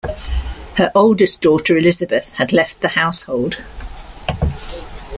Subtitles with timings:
[0.77, 3.57] Her oldest daughter, Elisabeth, had left the household.